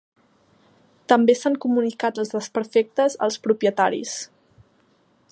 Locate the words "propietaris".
3.49-4.15